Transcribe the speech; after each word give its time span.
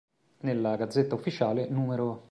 Nella 0.39 0.77
"Gazzetta 0.77 1.13
Ufficiale", 1.13 1.67
"n°. 1.69 2.17